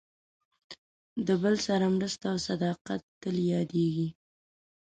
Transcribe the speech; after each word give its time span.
د 1.27 1.29
بل 1.41 1.55
سره 1.67 1.85
مرسته 1.95 2.25
او 2.31 2.37
صداقت 2.47 3.01
تل 3.21 3.35
یادېږي. 3.53 4.07